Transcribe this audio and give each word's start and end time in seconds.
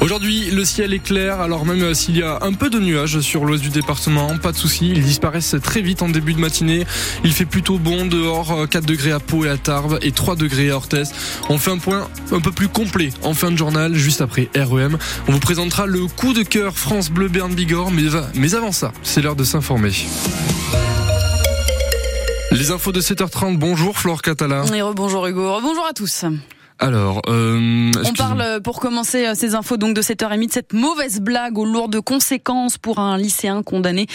Aujourd'hui, 0.00 0.50
le 0.50 0.64
ciel 0.64 0.92
est 0.92 1.00
clair, 1.00 1.40
alors 1.40 1.64
même 1.64 1.82
euh, 1.82 1.94
s'il 1.94 2.16
y 2.16 2.22
a 2.22 2.38
un 2.42 2.52
peu 2.52 2.70
de 2.70 2.78
nuages 2.78 3.20
sur 3.20 3.44
l'ouest 3.44 3.62
du 3.62 3.70
département, 3.70 4.36
pas 4.38 4.52
de 4.52 4.56
soucis, 4.56 4.92
ils 4.94 5.02
disparaissent 5.02 5.56
très 5.62 5.80
vite 5.80 6.02
en 6.02 6.08
début 6.08 6.34
de 6.34 6.38
matinée. 6.38 6.86
Il 7.24 7.32
fait 7.32 7.44
plutôt 7.44 7.78
bon 7.78 8.06
dehors, 8.06 8.68
4 8.68 8.84
euh, 8.84 8.86
degrés 8.86 9.12
à 9.12 9.20
Pau 9.20 9.44
et 9.44 9.48
à 9.48 9.56
Tarbes 9.56 9.98
et 10.02 10.12
3 10.12 10.36
degrés 10.36 10.70
à 10.70 10.76
Orthez. 10.76 11.04
On 11.48 11.58
fait 11.58 11.70
un 11.70 11.78
point 11.78 12.08
un 12.30 12.40
peu 12.40 12.52
plus 12.52 12.68
complet 12.68 13.10
en 13.22 13.34
fin 13.34 13.50
de 13.50 13.56
journal, 13.56 13.94
juste 13.94 14.20
après 14.20 14.48
REM. 14.54 14.98
On 15.28 15.32
vous 15.32 15.40
présentera 15.40 15.86
le 15.86 16.06
coup 16.06 16.34
de 16.34 16.42
cœur 16.42 16.78
France 16.78 17.10
Bleu 17.10 17.28
Berne 17.28 17.54
Bigorre, 17.54 17.90
mais, 17.90 18.04
mais 18.34 18.54
avant 18.54 18.72
ça, 18.72 18.92
c'est 19.02 19.22
l'heure 19.22 19.36
de 19.36 19.44
s'informer. 19.44 19.92
Les 22.52 22.70
infos 22.70 22.92
de 22.92 23.00
7h30, 23.00 23.56
bonjour 23.56 23.98
Flore 23.98 24.22
Catala. 24.22 24.64
Et 24.74 24.80
bonjour 24.94 25.26
Hugo, 25.26 25.58
bonjour 25.60 25.84
à 25.84 25.92
tous. 25.92 26.24
Alors, 26.78 27.22
euh, 27.28 27.85
on 28.04 28.12
parle 28.12 28.40
euh, 28.40 28.60
pour 28.60 28.80
commencer 28.80 29.26
euh, 29.26 29.34
ces 29.34 29.54
infos 29.54 29.76
donc 29.76 29.94
de 29.94 30.02
7h30 30.02 30.46
de 30.46 30.52
cette 30.52 30.72
mauvaise 30.72 31.20
blague 31.20 31.58
aux 31.58 31.64
lourdes 31.64 32.00
conséquences 32.00 32.78
pour 32.78 32.98
un 32.98 33.16
lycéen 33.16 33.62
condamné 33.62 34.06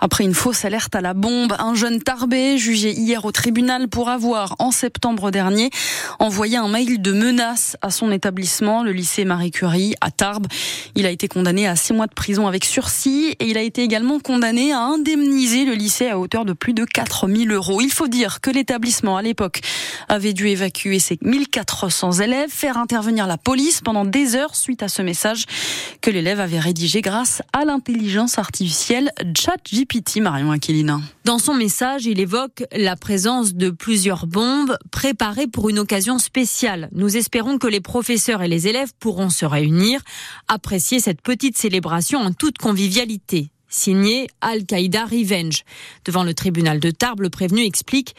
après 0.00 0.24
une 0.24 0.34
fausse 0.34 0.64
alerte 0.64 0.94
à 0.94 1.00
la 1.00 1.14
bombe. 1.14 1.54
Un 1.58 1.74
jeune 1.74 2.02
tarbé 2.02 2.58
jugé 2.58 2.92
hier 2.92 3.24
au 3.24 3.32
tribunal 3.32 3.88
pour 3.88 4.08
avoir 4.08 4.56
en 4.58 4.70
septembre 4.70 5.30
dernier 5.30 5.70
envoyé 6.18 6.56
un 6.56 6.68
mail 6.68 7.00
de 7.00 7.12
menace 7.12 7.76
à 7.82 7.90
son 7.90 8.10
établissement, 8.10 8.82
le 8.82 8.92
lycée 8.92 9.24
Marie 9.24 9.50
Curie 9.50 9.94
à 10.00 10.10
Tarbes. 10.10 10.46
Il 10.94 11.06
a 11.06 11.10
été 11.10 11.28
condamné 11.28 11.66
à 11.66 11.76
six 11.76 11.92
mois 11.92 12.06
de 12.06 12.14
prison 12.14 12.46
avec 12.46 12.64
sursis 12.64 13.36
et 13.38 13.46
il 13.46 13.58
a 13.58 13.62
été 13.62 13.82
également 13.82 14.18
condamné 14.18 14.72
à 14.72 14.80
indemniser 14.80 15.64
le 15.64 15.74
lycée 15.74 16.08
à 16.08 16.18
hauteur 16.18 16.44
de 16.44 16.52
plus 16.52 16.72
de 16.72 16.84
4000 16.84 17.52
euros. 17.52 17.80
Il 17.80 17.92
faut 17.92 18.08
dire 18.08 18.40
que 18.40 18.50
l'établissement 18.50 19.16
à 19.16 19.22
l'époque 19.22 19.60
avait 20.08 20.32
dû 20.32 20.48
évacuer 20.48 20.98
ses 20.98 21.18
1400 21.22 22.12
élèves, 22.20 22.50
faire 22.50 22.78
intervenir 22.78 23.26
la 23.28 23.38
police 23.38 23.80
pendant 23.80 24.04
des 24.04 24.34
heures 24.34 24.56
suite 24.56 24.82
à 24.82 24.88
ce 24.88 25.02
message 25.02 25.44
que 26.00 26.10
l'élève 26.10 26.40
avait 26.40 26.58
rédigé 26.58 27.00
grâce 27.00 27.42
à 27.52 27.64
l'intelligence 27.64 28.38
artificielle 28.38 29.12
ChatGPT, 29.36 30.16
Marion 30.16 30.50
Aquilina. 30.50 31.00
Dans 31.24 31.38
son 31.38 31.54
message, 31.54 32.06
il 32.06 32.18
évoque 32.18 32.64
la 32.72 32.96
présence 32.96 33.54
de 33.54 33.70
plusieurs 33.70 34.26
bombes 34.26 34.76
préparées 34.90 35.46
pour 35.46 35.68
une 35.68 35.78
occasion 35.78 36.18
spéciale. 36.18 36.88
Nous 36.92 37.16
espérons 37.16 37.58
que 37.58 37.68
les 37.68 37.80
professeurs 37.80 38.42
et 38.42 38.48
les 38.48 38.66
élèves 38.66 38.92
pourront 38.98 39.30
se 39.30 39.46
réunir, 39.46 40.00
apprécier 40.48 40.98
cette 40.98 41.20
petite 41.22 41.56
célébration 41.56 42.18
en 42.18 42.32
toute 42.32 42.58
convivialité 42.58 43.50
signé 43.68 44.28
Al-Qaïda 44.40 45.04
Revenge. 45.04 45.64
Devant 46.04 46.24
le 46.24 46.34
tribunal 46.34 46.80
de 46.80 46.90
Tarbes, 46.90 47.20
le 47.20 47.30
prévenu 47.30 47.62
explique 47.64 48.14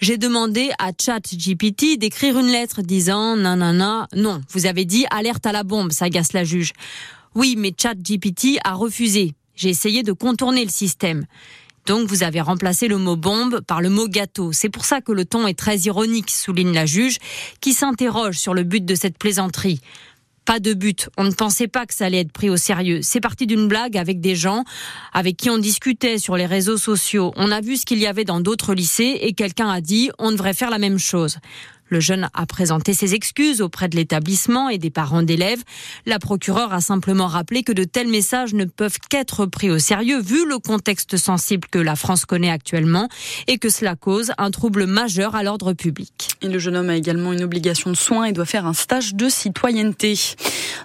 j'ai 0.00 0.16
demandé 0.16 0.70
à 0.78 0.92
ChatGPT 0.98 1.98
d'écrire 1.98 2.38
une 2.38 2.46
lettre 2.46 2.80
disant 2.80 3.36
nanana. 3.36 4.08
Non, 4.16 4.40
vous 4.48 4.64
avez 4.64 4.86
dit 4.86 5.04
alerte 5.10 5.44
à 5.44 5.52
la 5.52 5.62
bombe, 5.62 5.92
s'agace 5.92 6.32
la 6.32 6.42
juge. 6.42 6.72
Oui, 7.34 7.54
mais 7.58 7.74
ChatGPT 7.76 8.58
a 8.64 8.72
refusé. 8.72 9.34
J'ai 9.54 9.68
essayé 9.68 10.02
de 10.02 10.12
contourner 10.12 10.64
le 10.64 10.70
système. 10.70 11.26
Donc 11.86 12.08
vous 12.08 12.22
avez 12.22 12.40
remplacé 12.40 12.88
le 12.88 12.96
mot 12.96 13.16
bombe 13.16 13.60
par 13.60 13.82
le 13.82 13.90
mot 13.90 14.08
gâteau. 14.08 14.52
C'est 14.52 14.70
pour 14.70 14.86
ça 14.86 15.02
que 15.02 15.12
le 15.12 15.26
ton 15.26 15.46
est 15.46 15.58
très 15.58 15.76
ironique, 15.80 16.30
souligne 16.30 16.72
la 16.72 16.86
juge, 16.86 17.18
qui 17.60 17.74
s'interroge 17.74 18.38
sur 18.38 18.54
le 18.54 18.62
but 18.62 18.84
de 18.84 18.94
cette 18.94 19.18
plaisanterie 19.18 19.80
pas 20.50 20.58
de 20.58 20.74
but. 20.74 21.08
On 21.16 21.22
ne 21.22 21.30
pensait 21.30 21.68
pas 21.68 21.86
que 21.86 21.94
ça 21.94 22.06
allait 22.06 22.18
être 22.18 22.32
pris 22.32 22.50
au 22.50 22.56
sérieux. 22.56 22.98
C'est 23.02 23.20
parti 23.20 23.46
d'une 23.46 23.68
blague 23.68 23.96
avec 23.96 24.20
des 24.20 24.34
gens 24.34 24.64
avec 25.12 25.36
qui 25.36 25.48
on 25.48 25.58
discutait 25.58 26.18
sur 26.18 26.36
les 26.36 26.44
réseaux 26.44 26.76
sociaux. 26.76 27.32
On 27.36 27.52
a 27.52 27.60
vu 27.60 27.76
ce 27.76 27.86
qu'il 27.86 28.00
y 28.00 28.06
avait 28.08 28.24
dans 28.24 28.40
d'autres 28.40 28.74
lycées 28.74 29.16
et 29.20 29.32
quelqu'un 29.32 29.70
a 29.70 29.80
dit 29.80 30.10
on 30.18 30.32
devrait 30.32 30.52
faire 30.52 30.70
la 30.70 30.78
même 30.78 30.98
chose. 30.98 31.38
Le 31.90 31.98
jeune 31.98 32.30
a 32.34 32.46
présenté 32.46 32.94
ses 32.94 33.14
excuses 33.14 33.60
auprès 33.60 33.88
de 33.88 33.96
l'établissement 33.96 34.68
et 34.68 34.78
des 34.78 34.90
parents 34.90 35.24
d'élèves. 35.24 35.62
La 36.06 36.20
procureure 36.20 36.72
a 36.72 36.80
simplement 36.80 37.26
rappelé 37.26 37.64
que 37.64 37.72
de 37.72 37.82
tels 37.82 38.08
messages 38.08 38.54
ne 38.54 38.64
peuvent 38.64 38.98
qu'être 39.10 39.44
pris 39.44 39.70
au 39.70 39.80
sérieux 39.80 40.20
vu 40.20 40.46
le 40.46 40.58
contexte 40.58 41.16
sensible 41.16 41.66
que 41.68 41.80
la 41.80 41.96
France 41.96 42.26
connaît 42.26 42.50
actuellement 42.50 43.08
et 43.48 43.58
que 43.58 43.68
cela 43.68 43.96
cause 43.96 44.32
un 44.38 44.52
trouble 44.52 44.86
majeur 44.86 45.34
à 45.34 45.42
l'ordre 45.42 45.72
public. 45.72 46.28
Et 46.42 46.48
le 46.48 46.60
jeune 46.60 46.76
homme 46.76 46.90
a 46.90 46.96
également 46.96 47.32
une 47.32 47.42
obligation 47.42 47.90
de 47.90 47.96
soins 47.96 48.24
et 48.24 48.32
doit 48.32 48.46
faire 48.46 48.66
un 48.66 48.72
stage 48.72 49.14
de 49.16 49.28
citoyenneté. 49.28 50.18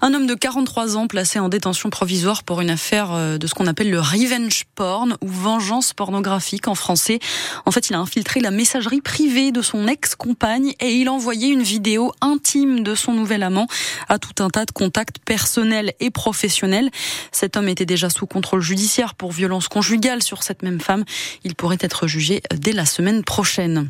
Un 0.02 0.14
homme 0.14 0.26
de 0.26 0.34
43 0.34 0.98
ans 0.98 1.08
placé 1.08 1.38
en 1.38 1.50
détention 1.50 1.92
provisoire 1.92 2.44
pour 2.44 2.62
une 2.62 2.72
affaire 2.72 3.14
euh, 3.14 3.38
de 3.38 3.46
ce 3.46 3.54
qu'on 3.54 3.68
appelle 3.68 3.92
le 3.92 4.00
revenge 4.00 4.66
porn 4.74 5.18
ou 5.22 5.28
vengeance 5.28 5.94
pornographique 5.94 6.68
en 6.68 6.76
français. 6.76 7.20
En 7.66 7.72
fait, 7.72 7.90
il 7.90 7.96
a 7.96 8.00
infiltré 8.00 8.40
la 8.40 8.52
messagerie 8.52 9.02
privée 9.02 9.52
de 9.52 9.62
son 9.62 9.88
ex-compagne 9.88 10.74
et 10.80 10.95
il 11.00 11.10
envoyait 11.10 11.50
une 11.50 11.64
vidéo 11.64 12.12
intime 12.22 12.84
de 12.84 12.96
son 12.96 13.14
nouvel 13.14 13.44
amant 13.44 13.68
à 14.10 14.20
tout 14.20 14.44
un 14.44 14.50
tas 14.50 14.66
de 14.66 14.72
contacts 14.72 15.20
personnels 15.20 15.94
et 16.00 16.10
professionnels. 16.10 16.90
Cet 17.32 17.58
homme 17.58 17.70
était 17.70 17.86
déjà 17.86 18.10
sous 18.10 18.26
contrôle 18.26 18.62
judiciaire 18.62 19.16
pour 19.16 19.32
violence 19.32 19.68
conjugale 19.68 20.24
sur 20.24 20.44
cette 20.44 20.64
même 20.64 20.80
femme. 20.80 21.04
Il 21.44 21.56
pourrait 21.56 21.78
être 21.80 22.08
jugé 22.08 22.42
dès 22.54 22.72
la 22.72 22.86
semaine 22.86 23.24
prochaine. 23.24 23.90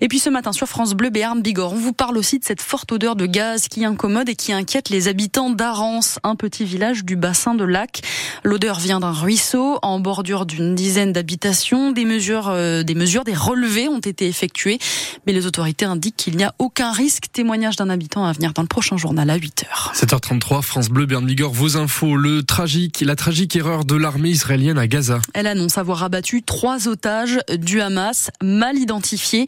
Et 0.00 0.08
puis 0.08 0.18
ce 0.18 0.28
matin 0.28 0.52
sur 0.52 0.68
France 0.68 0.94
Bleu 0.94 1.10
Béarn 1.10 1.40
Bigorre, 1.40 1.72
on 1.72 1.76
vous 1.76 1.92
parle 1.92 2.18
aussi 2.18 2.38
de 2.38 2.44
cette 2.44 2.60
forte 2.60 2.92
odeur 2.92 3.16
de 3.16 3.26
gaz 3.26 3.68
qui 3.68 3.84
incommode 3.84 4.28
et 4.28 4.36
qui 4.36 4.52
inquiète 4.52 4.90
les 4.90 5.08
habitants 5.08 5.50
d'Arance, 5.50 6.18
un 6.22 6.36
petit 6.36 6.64
village 6.64 7.04
du 7.04 7.16
bassin 7.16 7.54
de 7.54 7.64
Lac. 7.64 8.02
L'odeur 8.44 8.78
vient 8.78 9.00
d'un 9.00 9.12
ruisseau 9.12 9.78
en 9.82 9.98
bordure 10.00 10.44
d'une 10.44 10.74
dizaine 10.74 11.12
d'habitations. 11.12 11.92
Des 11.92 12.04
mesures, 12.04 12.48
euh, 12.48 12.82
des 12.82 12.94
mesures, 12.94 13.24
des 13.24 13.34
relevés 13.34 13.88
ont 13.88 14.00
été 14.00 14.26
effectués, 14.26 14.78
mais 15.26 15.32
les 15.32 15.46
autorités 15.46 15.84
indiquent 15.84 16.16
qu'il 16.16 16.36
n'y 16.36 16.44
a 16.44 16.45
aucun 16.58 16.92
risque. 16.92 17.26
Témoignage 17.32 17.76
d'un 17.76 17.90
habitant 17.90 18.24
à 18.24 18.32
venir 18.32 18.52
dans 18.52 18.62
le 18.62 18.68
prochain 18.68 18.96
journal 18.96 19.28
à 19.30 19.38
8h. 19.38 19.94
7h33, 19.94 20.62
France 20.62 20.88
Bleu 20.88 21.06
Bigorre, 21.06 21.52
vos 21.52 21.76
infos. 21.76 22.16
Le 22.16 22.42
tragique, 22.42 23.02
la 23.04 23.16
tragique 23.16 23.56
erreur 23.56 23.84
de 23.84 23.94
l'armée 23.94 24.30
israélienne 24.30 24.78
à 24.78 24.86
Gaza. 24.86 25.20
Elle 25.34 25.46
annonce 25.46 25.78
avoir 25.78 26.02
abattu 26.02 26.42
trois 26.42 26.88
otages 26.88 27.38
du 27.58 27.80
Hamas 27.80 28.30
mal 28.42 28.76
identifiés 28.76 29.46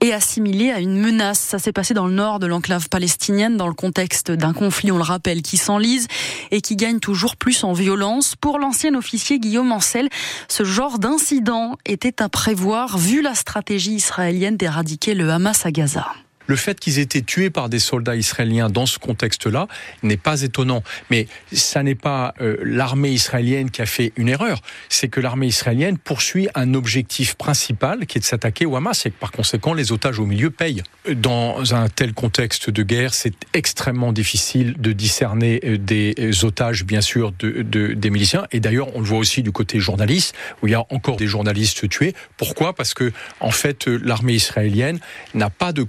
et 0.00 0.12
assimilé 0.12 0.70
à 0.70 0.80
une 0.80 1.00
menace. 1.00 1.40
Ça 1.40 1.58
s'est 1.58 1.72
passé 1.72 1.94
dans 1.94 2.06
le 2.06 2.12
nord 2.12 2.38
de 2.38 2.46
l'enclave 2.46 2.88
palestinienne 2.88 3.56
dans 3.56 3.68
le 3.68 3.74
contexte 3.74 4.30
d'un 4.30 4.52
conflit, 4.52 4.92
on 4.92 4.96
le 4.96 5.02
rappelle, 5.02 5.42
qui 5.42 5.56
s'enlise 5.56 6.06
et 6.50 6.60
qui 6.60 6.76
gagne 6.76 7.00
toujours 7.00 7.36
plus 7.36 7.64
en 7.64 7.72
violence. 7.72 8.36
Pour 8.36 8.58
l'ancien 8.58 8.94
officier 8.94 9.38
Guillaume 9.38 9.72
Ancel, 9.72 10.08
ce 10.48 10.64
genre 10.64 10.98
d'incident 10.98 11.76
était 11.84 12.22
à 12.22 12.28
prévoir 12.28 12.98
vu 12.98 13.22
la 13.22 13.34
stratégie 13.34 13.94
israélienne 13.94 14.56
d'éradiquer 14.56 15.14
le 15.14 15.30
Hamas 15.30 15.66
à 15.66 15.70
Gaza. 15.70 16.06
Le 16.46 16.56
fait 16.56 16.78
qu'ils 16.78 16.98
aient 16.98 17.02
été 17.02 17.22
tués 17.22 17.50
par 17.50 17.68
des 17.68 17.78
soldats 17.78 18.16
israéliens 18.16 18.70
dans 18.70 18.86
ce 18.86 18.98
contexte-là 18.98 19.68
n'est 20.02 20.16
pas 20.16 20.42
étonnant. 20.42 20.82
Mais 21.10 21.26
ça 21.52 21.82
n'est 21.82 21.94
pas 21.94 22.34
euh, 22.40 22.56
l'armée 22.62 23.10
israélienne 23.10 23.70
qui 23.70 23.82
a 23.82 23.86
fait 23.86 24.12
une 24.16 24.28
erreur. 24.28 24.60
C'est 24.88 25.08
que 25.08 25.20
l'armée 25.20 25.46
israélienne 25.46 25.98
poursuit 25.98 26.48
un 26.54 26.74
objectif 26.74 27.34
principal 27.34 28.06
qui 28.06 28.18
est 28.18 28.20
de 28.20 28.26
s'attaquer 28.26 28.66
au 28.66 28.76
Hamas 28.76 29.06
et 29.06 29.10
par 29.10 29.32
conséquent 29.32 29.74
les 29.74 29.92
otages 29.92 30.18
au 30.18 30.26
milieu 30.26 30.50
payent. 30.50 30.82
Dans 31.14 31.74
un 31.74 31.88
tel 31.88 32.12
contexte 32.12 32.70
de 32.70 32.82
guerre, 32.82 33.14
c'est 33.14 33.34
extrêmement 33.52 34.12
difficile 34.12 34.74
de 34.78 34.92
discerner 34.92 35.60
euh, 35.64 35.78
des 35.78 36.44
otages, 36.44 36.84
bien 36.84 37.00
sûr, 37.00 37.32
de, 37.38 37.62
de, 37.62 37.94
des 37.94 38.10
miliciens. 38.10 38.46
Et 38.52 38.60
d'ailleurs, 38.60 38.94
on 38.94 39.00
le 39.00 39.06
voit 39.06 39.18
aussi 39.18 39.42
du 39.42 39.52
côté 39.52 39.78
journaliste, 39.78 40.34
où 40.62 40.66
il 40.66 40.70
y 40.70 40.74
a 40.74 40.84
encore 40.90 41.16
des 41.16 41.26
journalistes 41.26 41.88
tués. 41.88 42.14
Pourquoi? 42.36 42.74
Parce 42.74 42.94
que, 42.94 43.12
en 43.40 43.50
fait, 43.50 43.88
euh, 43.88 44.00
l'armée 44.02 44.34
israélienne 44.34 44.98
n'a 45.34 45.50
pas 45.50 45.72
de 45.72 45.82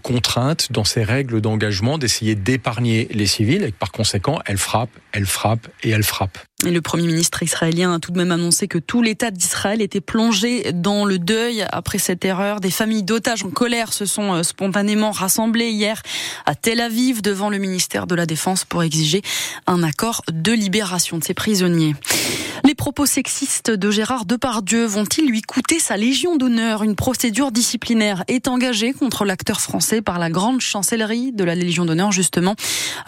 dans 0.70 0.84
ses 0.84 1.04
règles 1.04 1.42
d'engagement 1.42 1.98
d'essayer 1.98 2.36
d'épargner 2.36 3.08
les 3.12 3.28
civils 3.28 3.64
et 3.64 3.72
par 3.72 3.92
conséquent, 3.92 4.40
elle 4.46 4.58
frappe, 4.58 4.90
elle 5.12 5.26
frappe 5.26 5.68
et 5.84 5.90
elle 5.90 6.04
frappe. 6.04 6.38
Le 6.64 6.80
Premier 6.82 7.06
ministre 7.06 7.44
israélien 7.44 7.94
a 7.94 8.00
tout 8.00 8.12
de 8.12 8.18
même 8.18 8.32
annoncé 8.32 8.68
que 8.68 8.80
tout 8.80 9.04
l'État 9.04 9.30
d'Israël 9.30 9.82
était 9.82 10.02
plongé 10.02 10.72
dans 10.74 11.06
le 11.06 11.20
deuil 11.20 11.64
après 11.72 12.00
cette 12.00 12.26
erreur. 12.26 12.60
Des 12.62 12.72
familles 12.72 13.04
d'otages 13.04 13.44
en 13.44 13.52
colère 13.52 13.94
se 13.94 14.06
sont 14.06 14.34
euh, 14.34 14.44
spontanément 14.44 15.12
rassemblées 15.12 15.70
hier 15.70 16.02
à 16.46 16.56
Tel 16.56 16.82
Aviv 16.82 17.22
devant 17.22 17.50
le 17.50 17.60
ministère 17.60 18.08
de 18.08 18.16
la 18.16 18.26
Défense 18.26 18.66
pour 18.66 18.82
exiger 18.82 19.22
un 19.68 19.84
accord 19.84 20.24
de 20.32 20.52
libération 20.52 21.20
de 21.20 21.24
ces 21.24 21.36
prisonniers. 21.36 21.94
Propos 22.78 23.08
sexistes 23.08 23.72
de 23.72 23.90
Gérard 23.90 24.26
Depardieu 24.26 24.86
vont-ils 24.86 25.28
lui 25.28 25.42
coûter 25.42 25.80
sa 25.80 25.98
Légion 25.98 26.36
d'honneur? 26.36 26.84
Une 26.84 26.96
procédure 26.96 27.52
disciplinaire 27.52 28.24
est 28.28 28.48
engagée 28.48 28.94
contre 28.94 29.26
l'acteur 29.26 29.60
français 29.60 30.02
par 30.04 30.20
la 30.20 30.30
grande 30.30 30.62
chancellerie 30.62 31.32
de 31.32 31.44
la 31.44 31.56
Légion 31.56 31.86
d'honneur, 31.86 32.12
justement, 32.12 32.56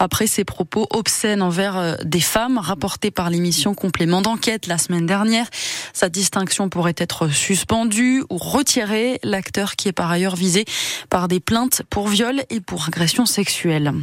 après 0.00 0.26
ses 0.26 0.44
propos 0.44 0.88
obscènes 0.90 1.40
envers 1.40 1.78
euh, 1.78 1.94
des 2.04 2.20
femmes 2.20 2.58
rapportés 2.58 3.12
par 3.12 3.30
l'émission 3.30 3.74
Complément 3.74 4.22
d'enquête 4.22 4.66
la 4.66 4.76
semaine 4.76 5.06
dernière. 5.06 5.48
Sa 5.92 6.08
distinction 6.08 6.68
pourrait 6.68 6.96
être 6.96 7.28
suspendue 7.28 8.24
ou 8.28 8.38
retirée. 8.38 9.20
L'acteur 9.22 9.76
qui 9.76 9.88
est 9.88 9.92
par 9.92 10.10
ailleurs 10.10 10.36
visé 10.36 10.64
par 11.10 11.28
des 11.28 11.40
plaintes 11.40 11.82
pour 11.88 12.08
viol 12.08 12.42
et 12.50 12.60
pour 12.60 12.88
agression 12.88 13.24
sexuelle. 13.24 13.94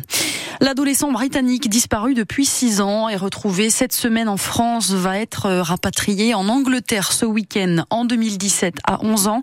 L'adolescent 0.59 1.11
britannique 1.11 1.69
disparu 1.69 2.15
depuis 2.15 2.45
6 2.45 2.81
ans 2.81 3.09
est 3.09 3.15
retrouvé 3.15 3.69
cette 3.69 3.93
semaine 3.93 4.27
en 4.27 4.37
France 4.37 4.89
va 4.91 5.19
être 5.19 5.45
euh, 5.45 5.56
rapatrié 5.61 6.33
en 6.33 6.47
Angleterre 6.49 7.11
ce 7.11 7.25
week-end 7.25 7.83
en 7.89 8.05
2017 8.05 8.75
à 8.85 9.03
11 9.03 9.27
ans. 9.27 9.41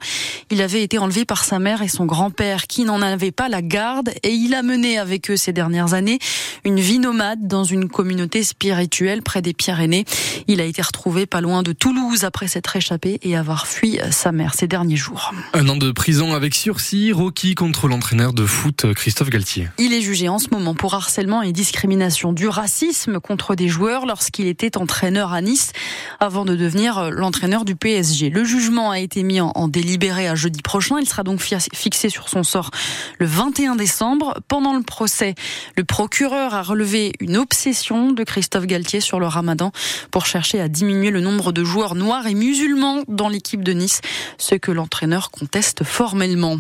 Il 0.51 0.63
avait 0.63 0.83
été 0.83 0.99
enlevé 0.99 1.25
par 1.25 1.45
sa 1.45 1.59
mère 1.59 1.83
et 1.83 1.89
son 1.89 2.07
grand-père 2.07 2.67
qui 2.67 2.85
n'en 2.85 3.03
avaient 3.03 3.33
pas 3.33 3.49
la 3.49 3.63
garde 3.63 4.11
et 4.23 4.33
il 4.33 4.55
a 4.55 4.63
mené 4.63 4.99
avec 4.99 5.31
eux 5.31 5.37
ces 5.37 5.53
dernières 5.53 5.95
années 5.95 6.19
une 6.65 6.81
vie 6.81 6.99
nomade 6.99 7.47
dans 7.47 7.65
une 7.65 7.89
communauté 7.89 8.43
spirituelle 8.43 9.23
près 9.23 9.43
des 9.43 9.53
Pyrénées. 9.53 10.05
Il 10.49 10.61
a 10.61 10.65
été 10.65 10.83
retrouvé 10.83 11.27
pas 11.27 11.41
loin 11.41 11.63
de 11.63 11.73
Toulouse 11.73 12.25
après 12.25 12.49
s'être 12.49 12.77
échappé 12.77 13.19
et 13.23 13.37
avoir 13.37 13.67
fui 13.67 13.99
sa 14.11 14.33
mère 14.33 14.55
ces 14.55 14.67
derniers 14.67 14.97
jours. 14.97 15.33
Un 15.53 15.69
an 15.69 15.77
de 15.77 15.91
prison 15.91 16.35
avec 16.35 16.55
sursis, 16.55 17.13
Rocky 17.13 17.55
contre 17.55 17.89
l'entraîneur 17.89 18.33
de 18.33 18.47
foot 18.47 18.93
Christophe 18.95 19.31
Galtier. 19.31 19.69
Il 19.79 19.93
est 19.93 20.01
jugé 20.01 20.29
en 20.29 20.39
ce 20.39 20.49
moment 20.51 20.75
pour 20.75 20.95
harcèlement 20.95 21.43
et 21.43 21.53
discrimination, 21.53 22.33
du 22.33 22.49
racisme 22.49 23.21
contre 23.21 23.55
des 23.55 23.69
joueurs 23.69 24.07
lorsqu'il 24.07 24.47
était 24.47 24.77
entraîneur 24.77 25.33
à 25.33 25.41
Nice 25.41 25.73
avant 26.21 26.45
de 26.45 26.55
devenir 26.55 27.11
l'entraîneur 27.11 27.65
du 27.65 27.77
PSG. 27.77 28.31
Le 28.31 28.45
jugement 28.45 28.91
a 28.91 28.99
été 28.99 29.23
mis 29.23 29.41
en 29.41 29.69
délibéré 29.69 30.29
à 30.29 30.35
jeudi 30.35 30.63
prochain. 30.63 30.99
Il 31.01 31.09
sera 31.09 31.23
donc 31.23 31.41
fixé 31.41 32.09
sur 32.09 32.29
son 32.29 32.43
sort 32.43 32.71
le 33.19 33.27
21 33.27 33.77
décembre. 33.77 34.35
Pendant 34.49 34.75
le 34.75 34.83
procès, 34.83 35.35
le 35.77 35.85
procureur 35.85 36.55
a 36.55 36.63
relevé 36.63 37.13
une 37.21 37.37
obsession 37.37 38.13
de 38.13 38.25
Christophe 38.25 38.67
Galtier 38.67 39.01
sur 39.01 39.21
le 39.21 39.27
ramadan 39.27 39.73
pour 40.11 40.27
chercher 40.27 40.61
à 40.61 40.69
diminuer 40.69 41.11
le 41.11 41.21
nombre 41.21 41.53
de 41.53 41.65
joueurs 41.65 41.95
noirs 41.95 42.27
et 42.27 42.35
musulmans 42.35 43.03
dans 43.09 43.29
l'équipe 43.29 43.63
de 43.63 43.73
Nice, 43.73 44.01
ce 44.39 44.55
que 44.55 44.73
l'entraîneur 44.73 45.31
conteste 45.31 45.85
formellement. 45.85 46.59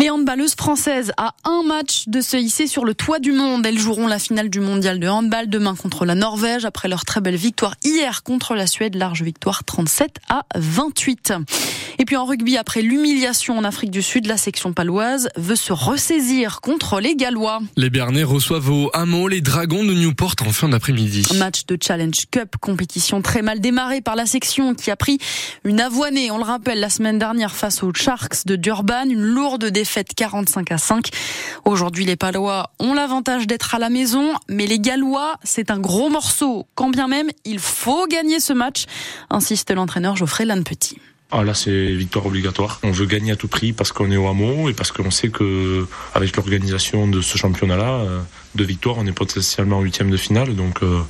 Les 0.00 0.08
handballeuses 0.08 0.54
françaises 0.54 1.12
à 1.18 1.34
un 1.44 1.62
match 1.62 2.04
de 2.06 2.22
se 2.22 2.38
hisser 2.38 2.66
sur 2.66 2.86
le 2.86 2.94
toit 2.94 3.18
du 3.18 3.32
monde. 3.32 3.66
Elles 3.66 3.78
joueront 3.78 4.06
la 4.06 4.18
finale 4.18 4.48
du 4.48 4.58
mondial 4.58 4.98
de 4.98 5.06
handball 5.06 5.50
demain 5.50 5.74
contre 5.74 6.06
la 6.06 6.14
Norvège 6.14 6.64
après 6.64 6.88
leur 6.88 7.04
très 7.04 7.20
belle 7.20 7.36
victoire 7.36 7.74
hier 7.84 8.22
contre 8.22 8.54
la 8.54 8.66
Suède, 8.66 8.94
large 8.94 9.20
victoire 9.20 9.62
37 9.62 10.16
à 10.30 10.46
28. 10.54 11.34
Et 11.98 12.06
puis 12.06 12.16
en 12.16 12.24
rugby, 12.24 12.56
après 12.56 12.80
l'humiliation 12.80 13.58
en 13.58 13.64
Afrique 13.64 13.90
du 13.90 14.00
Sud, 14.00 14.26
la 14.26 14.38
section 14.38 14.72
paloise 14.72 15.28
veut 15.36 15.54
se 15.54 15.74
ressaisir 15.74 16.62
contre 16.62 16.98
les 16.98 17.14
Gallois. 17.14 17.60
Les 17.76 17.90
Bernais 17.90 18.22
reçoivent 18.22 18.70
au 18.70 18.88
hameau 18.94 19.28
les 19.28 19.42
Dragons 19.42 19.84
de 19.84 19.92
Newport 19.92 20.36
en 20.46 20.50
fin 20.50 20.70
d'après-midi. 20.70 21.26
Match 21.34 21.66
de 21.66 21.76
Challenge 21.78 22.24
Cup, 22.30 22.56
compétition 22.58 23.20
très 23.20 23.42
mal 23.42 23.60
démarrée 23.60 24.00
par 24.00 24.16
la 24.16 24.24
section 24.24 24.74
qui 24.74 24.90
a 24.90 24.96
pris 24.96 25.18
une 25.64 25.78
avoinée, 25.78 26.30
on 26.30 26.38
le 26.38 26.44
rappelle, 26.44 26.80
la 26.80 26.88
semaine 26.88 27.18
dernière 27.18 27.54
face 27.54 27.82
aux 27.82 27.92
Sharks 27.92 28.46
de 28.46 28.56
Durban, 28.56 29.04
une 29.04 29.20
lourde 29.20 29.66
défaite 29.66 29.89
45 30.16 30.72
à 30.72 30.78
5. 30.78 31.08
Aujourd'hui, 31.64 32.04
les 32.04 32.16
Palois 32.16 32.70
ont 32.78 32.94
l'avantage 32.94 33.46
d'être 33.46 33.74
à 33.74 33.78
la 33.78 33.90
maison, 33.90 34.32
mais 34.48 34.66
les 34.66 34.78
Gallois, 34.78 35.36
c'est 35.42 35.70
un 35.70 35.78
gros 35.78 36.08
morceau. 36.08 36.66
Quand 36.74 36.90
bien 36.90 37.08
même, 37.08 37.30
il 37.44 37.58
faut 37.58 38.06
gagner 38.06 38.40
ce 38.40 38.52
match, 38.52 38.84
insiste 39.30 39.70
l'entraîneur 39.70 40.16
Geoffrey 40.16 40.44
Lannepetit. 40.44 40.98
Ah 41.32 41.44
là, 41.44 41.54
c'est 41.54 41.92
victoire 41.92 42.26
obligatoire. 42.26 42.80
On 42.82 42.90
veut 42.90 43.06
gagner 43.06 43.32
à 43.32 43.36
tout 43.36 43.46
prix 43.46 43.72
parce 43.72 43.92
qu'on 43.92 44.10
est 44.10 44.16
au 44.16 44.26
hameau 44.26 44.68
et 44.68 44.72
parce 44.72 44.90
qu'on 44.90 45.12
sait 45.12 45.28
que 45.28 45.86
avec 46.14 46.34
l'organisation 46.34 47.06
de 47.06 47.20
ce 47.20 47.38
championnat-là, 47.38 47.90
euh, 48.00 48.20
de 48.54 48.64
victoire, 48.64 48.96
on 48.98 49.06
est 49.06 49.12
potentiellement 49.12 49.78
en 49.78 49.82
huitième 49.82 50.10
de 50.10 50.16
finale. 50.16 50.54
Donc, 50.56 50.82
euh, 50.82 51.00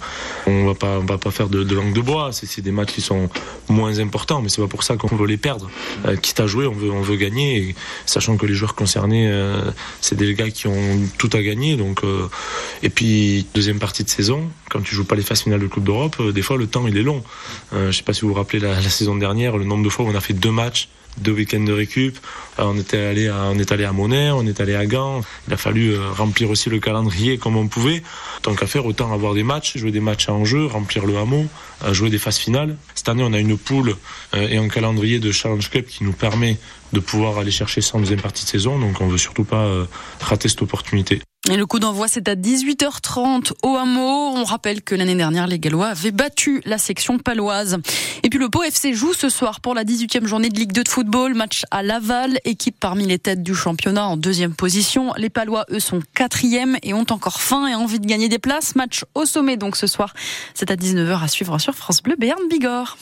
on 0.46 0.66
va 0.66 0.74
pas, 0.74 0.98
on 0.98 1.04
va 1.04 1.18
pas 1.18 1.30
faire 1.30 1.48
de, 1.48 1.62
langue 1.74 1.94
de 1.94 2.00
bois. 2.00 2.30
C'est 2.32 2.60
des 2.60 2.70
matchs 2.70 2.92
qui 2.92 3.00
sont 3.00 3.30
moins 3.68 3.98
importants, 3.98 4.42
mais 4.42 4.48
c'est 4.48 4.60
pas 4.60 4.68
pour 4.68 4.82
ça 4.82 4.96
qu'on 4.96 5.14
veut 5.16 5.26
les 5.26 5.36
perdre. 5.36 5.70
Euh, 6.04 6.16
quitte 6.16 6.40
à 6.40 6.46
jouer, 6.46 6.66
on 6.66 6.72
veut, 6.72 6.90
on 6.90 7.00
veut 7.00 7.16
gagner, 7.16 7.74
sachant 8.04 8.36
que 8.36 8.46
les 8.46 8.54
joueurs 8.54 8.74
concernés, 8.74 9.28
euh, 9.30 9.70
c'est 10.00 10.16
des 10.16 10.34
gars 10.34 10.50
qui 10.50 10.66
ont 10.66 11.00
tout 11.18 11.30
à 11.32 11.42
gagner. 11.42 11.76
Donc, 11.76 12.02
et 12.82 12.90
puis 12.90 13.46
deuxième 13.54 13.78
partie 13.78 14.04
de 14.04 14.10
saison, 14.10 14.48
quand 14.68 14.80
tu 14.80 14.94
joues 14.94 15.04
pas 15.04 15.14
les 15.14 15.22
phases 15.22 15.42
finales 15.42 15.60
de 15.60 15.66
Coupe 15.66 15.84
d'Europe, 15.84 16.20
des 16.30 16.42
fois 16.42 16.56
le 16.56 16.66
temps 16.66 16.86
il 16.86 16.96
est 16.96 17.02
long. 17.02 17.22
je 17.72 17.90
sais 17.90 18.02
pas 18.02 18.12
si 18.12 18.22
vous 18.22 18.28
vous 18.28 18.34
rappelez 18.34 18.60
la, 18.60 18.74
la 18.80 18.90
saison 18.90 19.16
dernière, 19.16 19.56
le 19.56 19.64
nombre 19.64 19.84
de 19.84 19.88
fois 19.88 20.04
où 20.04 20.08
on 20.08 20.14
a 20.14 20.20
fait 20.20 20.34
deux 20.34 20.50
matchs 20.50 20.88
deux 21.18 21.32
week-ends 21.32 21.64
de 21.64 21.72
récup. 21.72 22.16
Euh, 22.58 22.64
on 22.64 22.76
était 22.78 22.98
allé 22.98 23.28
à, 23.28 23.44
on 23.44 23.58
est 23.58 23.72
allé 23.72 23.84
à 23.84 23.92
Monet, 23.92 24.30
on 24.30 24.46
est 24.46 24.60
allé 24.60 24.74
à 24.74 24.86
Gand. 24.86 25.22
Il 25.48 25.54
a 25.54 25.56
fallu 25.56 25.92
euh, 25.92 26.10
remplir 26.12 26.50
aussi 26.50 26.70
le 26.70 26.78
calendrier 26.78 27.38
comme 27.38 27.56
on 27.56 27.68
pouvait. 27.68 28.02
Tant 28.42 28.54
qu'à 28.54 28.66
faire, 28.66 28.86
autant 28.86 29.12
avoir 29.12 29.34
des 29.34 29.42
matchs, 29.42 29.76
jouer 29.76 29.90
des 29.90 30.00
matchs 30.00 30.28
en 30.28 30.44
jeu, 30.44 30.66
remplir 30.66 31.06
le 31.06 31.16
hameau, 31.18 31.46
euh, 31.84 31.92
jouer 31.92 32.10
des 32.10 32.18
phases 32.18 32.38
finales. 32.38 32.76
Cette 32.94 33.08
année, 33.08 33.22
on 33.24 33.32
a 33.32 33.38
une 33.38 33.56
poule 33.56 33.96
et 34.36 34.56
un 34.56 34.68
calendrier 34.68 35.18
de 35.18 35.32
Challenge 35.32 35.68
Cup 35.70 35.86
qui 35.86 36.04
nous 36.04 36.12
permet 36.12 36.58
de 36.92 37.00
pouvoir 37.00 37.38
aller 37.38 37.50
chercher 37.50 37.80
ça 37.80 37.96
en 37.96 38.00
deuxième 38.00 38.20
partie 38.20 38.44
de 38.44 38.50
saison. 38.50 38.78
Donc 38.78 39.00
on 39.00 39.08
veut 39.08 39.18
surtout 39.18 39.44
pas 39.44 39.68
rater 40.20 40.48
cette 40.48 40.62
opportunité. 40.62 41.20
Le 41.48 41.64
coup 41.64 41.78
d'envoi, 41.78 42.06
c'est 42.06 42.28
à 42.28 42.34
18h30 42.34 43.52
au 43.62 43.74
hameau. 43.74 44.34
On 44.36 44.44
rappelle 44.44 44.82
que 44.82 44.94
l'année 44.94 45.14
dernière, 45.14 45.46
les 45.46 45.58
Gallois 45.58 45.86
avaient 45.86 46.10
battu 46.10 46.60
la 46.66 46.76
section 46.76 47.18
paloise. 47.18 47.78
Et 48.22 48.28
puis 48.28 48.38
le 48.38 48.50
Pau 48.50 48.62
FC 48.62 48.92
joue 48.92 49.14
ce 49.14 49.30
soir 49.30 49.60
pour 49.60 49.74
la 49.74 49.82
18e 49.82 50.26
journée 50.26 50.50
de 50.50 50.56
Ligue 50.56 50.72
2 50.72 50.84
de 50.84 50.88
football. 50.88 51.34
Match 51.34 51.64
à 51.70 51.82
Laval, 51.82 52.38
équipe 52.44 52.76
parmi 52.78 53.06
les 53.06 53.18
têtes 53.18 53.42
du 53.42 53.54
championnat 53.54 54.06
en 54.06 54.18
deuxième 54.18 54.54
position. 54.54 55.14
Les 55.16 55.30
Palois, 55.30 55.64
eux, 55.70 55.80
sont 55.80 56.02
quatrième 56.14 56.76
et 56.82 56.92
ont 56.92 57.06
encore 57.08 57.40
faim 57.40 57.66
et 57.66 57.74
envie 57.74 58.00
de 58.00 58.06
gagner 58.06 58.28
des 58.28 58.38
places. 58.38 58.76
Match 58.76 59.06
au 59.14 59.24
sommet 59.24 59.56
donc 59.56 59.76
ce 59.76 59.86
soir. 59.86 60.12
C'est 60.52 60.70
à 60.70 60.76
19h 60.76 61.24
à 61.24 61.28
suivre 61.28 61.58
sur 61.58 61.74
France 61.74 62.02
Bleu 62.02 62.16
Béarn 62.18 62.48
Bigorre. 62.50 62.98